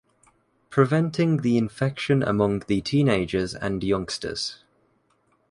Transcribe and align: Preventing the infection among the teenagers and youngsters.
Preventing 0.71 1.43
the 1.43 1.59
infection 1.59 2.23
among 2.23 2.61
the 2.65 2.81
teenagers 2.81 3.53
and 3.53 3.83
youngsters. 3.83 4.57